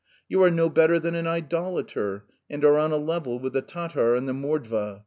You 0.27 0.41
are 0.41 0.49
no 0.49 0.67
better 0.67 0.99
than 0.99 1.13
an 1.13 1.27
idolater 1.27 2.25
and 2.49 2.65
are 2.65 2.79
on 2.79 2.91
a 2.91 2.97
level 2.97 3.37
with 3.37 3.53
the 3.53 3.61
Tatar 3.61 4.15
and 4.15 4.27
the 4.27 4.33
Mordva. 4.33 4.99